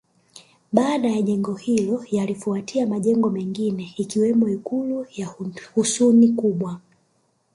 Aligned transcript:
Baada 0.73 1.09
ya 1.09 1.21
jengo 1.21 1.53
hilo 1.53 2.05
yalifuatia 2.11 2.87
majengo 2.87 3.29
mengine 3.29 3.93
ikiwemo 3.97 4.49
Ikulu 4.49 5.05
ya 5.15 5.27
Husuni 5.75 6.29
Kubwa 6.29 6.79